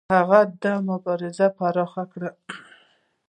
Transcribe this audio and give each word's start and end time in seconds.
هغه 0.17 0.39
دا 0.63 0.73
مبارزه 0.89 1.47
پراخه 1.57 2.03
کړه. 2.11 2.31